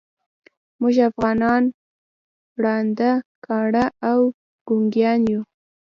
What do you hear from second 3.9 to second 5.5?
او ګونګیان یوو.